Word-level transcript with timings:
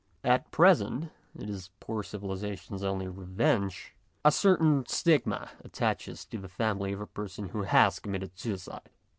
At 0.23 0.49
present 0.49 1.11
it 1.37 1.47
is 1.47 1.69
poor 1.79 2.01
civilization's 2.01 2.83
only 2.83 3.07
revenge 3.07 3.93
a 4.25 4.31
certain 4.31 4.83
stigma 4.87 5.51
attaches 5.63 6.25
to 6.25 6.39
the 6.39 6.49
family 6.49 6.91
of 6.91 7.01
a 7.01 7.05
person 7.05 7.49
who 7.49 7.61
has 7.61 7.99
committed 7.99 8.31
suicide. 8.33 8.89